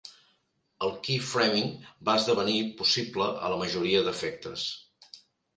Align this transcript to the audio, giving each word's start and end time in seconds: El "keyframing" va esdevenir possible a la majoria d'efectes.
El 0.85 0.93
"keyframing" 1.07 1.69
va 2.09 2.17
esdevenir 2.21 2.57
possible 2.81 3.29
a 3.49 3.53
la 3.55 3.63
majoria 3.65 4.03
d'efectes. 4.09 4.65